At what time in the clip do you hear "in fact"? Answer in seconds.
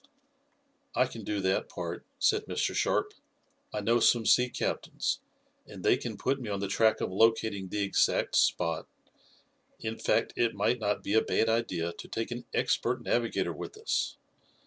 9.79-10.33